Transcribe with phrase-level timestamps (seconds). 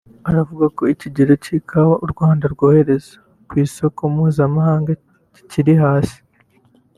[0.29, 3.15] aravuga ko ikigero cy’ikawa u Rwanda rwohereza
[3.47, 4.91] ku isoko mpuzamahanga
[5.35, 6.19] kikiri hasi